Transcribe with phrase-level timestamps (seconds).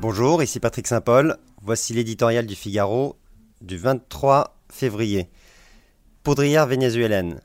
[0.00, 1.36] Bonjour, ici Patrick Saint-Paul.
[1.60, 3.16] Voici l'éditorial du Figaro
[3.60, 5.28] du 23 février.
[6.22, 7.42] Poudrière vénézuélienne.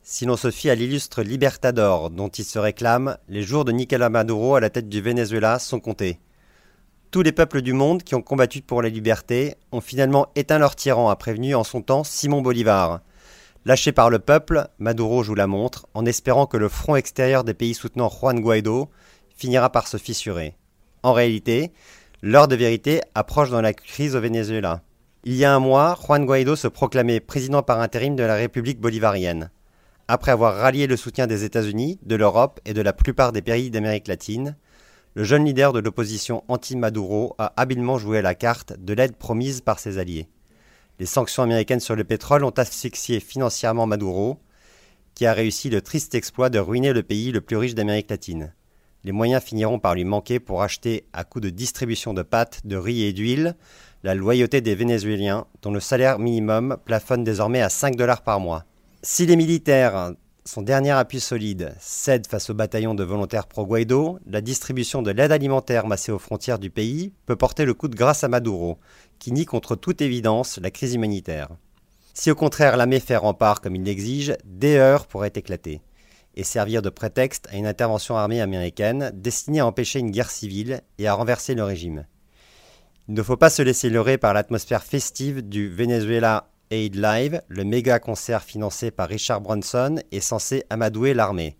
[0.00, 4.08] Si l'on se fie à l'illustre Libertador dont il se réclame, les jours de Nicolas
[4.08, 6.18] Maduro à la tête du Venezuela sont comptés.
[7.10, 10.76] Tous les peuples du monde qui ont combattu pour la liberté ont finalement éteint leur
[10.76, 13.00] tyran, a prévenu en son temps Simon Bolivar.
[13.66, 17.52] Lâché par le peuple, Maduro joue la montre en espérant que le front extérieur des
[17.52, 18.88] pays soutenant Juan Guaido
[19.36, 20.56] finira par se fissurer.
[21.02, 21.72] En réalité,
[22.20, 24.82] l'heure de vérité approche dans la crise au Venezuela.
[25.24, 28.80] Il y a un mois, Juan Guaido se proclamait président par intérim de la République
[28.80, 29.50] bolivarienne.
[30.08, 33.70] Après avoir rallié le soutien des États-Unis, de l'Europe et de la plupart des pays
[33.70, 34.56] d'Amérique latine,
[35.14, 39.78] le jeune leader de l'opposition anti-Maduro a habilement joué la carte de l'aide promise par
[39.78, 40.28] ses alliés.
[40.98, 44.40] Les sanctions américaines sur le pétrole ont asphyxié financièrement Maduro,
[45.14, 48.54] qui a réussi le triste exploit de ruiner le pays le plus riche d'Amérique latine.
[49.08, 52.76] Les moyens finiront par lui manquer pour acheter, à coup de distribution de pâtes, de
[52.76, 53.56] riz et d'huile,
[54.02, 58.66] la loyauté des Vénézuéliens, dont le salaire minimum plafonne désormais à 5 dollars par mois.
[59.00, 60.12] Si les militaires,
[60.44, 65.32] son dernier appui solide, cèdent face au bataillon de volontaires pro-Guaido, la distribution de l'aide
[65.32, 68.76] alimentaire massée aux frontières du pays peut porter le coup de grâce à Maduro,
[69.18, 71.48] qui nie contre toute évidence la crise humanitaire.
[72.12, 75.80] Si au contraire l'armée fait rempart comme il l'exige, des heures pourraient éclater
[76.38, 80.80] et servir de prétexte à une intervention armée américaine destinée à empêcher une guerre civile
[80.98, 82.06] et à renverser le régime.
[83.08, 87.64] Il ne faut pas se laisser leurrer par l'atmosphère festive du Venezuela Aid Live, le
[87.64, 91.56] méga concert financé par Richard Branson et censé amadouer l'armée.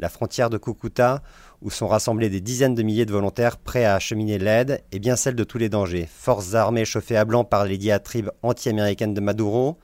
[0.00, 1.22] La frontière de Cucuta,
[1.62, 5.14] où sont rassemblés des dizaines de milliers de volontaires prêts à acheminer l'aide, est bien
[5.14, 6.08] celle de tous les dangers.
[6.12, 9.78] Forces armées chauffées à blanc par les diatribes anti-américaines de Maduro,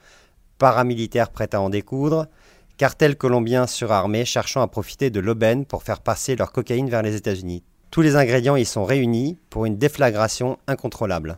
[0.59, 2.27] paramilitaires prêts à en découdre,
[2.77, 7.15] Cartels colombiens surarmés cherchant à profiter de l'aubaine pour faire passer leur cocaïne vers les
[7.15, 7.63] États-Unis.
[7.93, 11.37] Tous les ingrédients y sont réunis pour une déflagration incontrôlable.